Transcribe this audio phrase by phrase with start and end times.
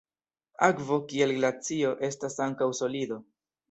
[0.67, 3.25] Akvo, kiel glacio, estas ankaŭ solido.